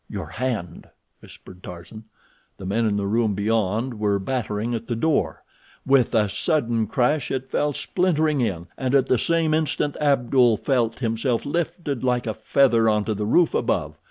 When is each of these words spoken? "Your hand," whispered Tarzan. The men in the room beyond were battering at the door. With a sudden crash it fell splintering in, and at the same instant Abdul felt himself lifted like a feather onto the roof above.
"Your 0.09 0.29
hand," 0.29 0.89
whispered 1.19 1.61
Tarzan. 1.61 2.05
The 2.57 2.65
men 2.65 2.87
in 2.87 2.97
the 2.97 3.05
room 3.05 3.35
beyond 3.35 3.99
were 3.99 4.17
battering 4.17 4.73
at 4.73 4.87
the 4.87 4.95
door. 4.95 5.43
With 5.85 6.15
a 6.15 6.27
sudden 6.27 6.87
crash 6.87 7.29
it 7.29 7.51
fell 7.51 7.71
splintering 7.71 8.41
in, 8.41 8.65
and 8.79 8.95
at 8.95 9.05
the 9.09 9.19
same 9.19 9.53
instant 9.53 9.95
Abdul 9.97 10.57
felt 10.57 10.97
himself 10.97 11.45
lifted 11.45 12.03
like 12.03 12.25
a 12.25 12.33
feather 12.33 12.89
onto 12.89 13.13
the 13.13 13.27
roof 13.27 13.53
above. 13.53 13.95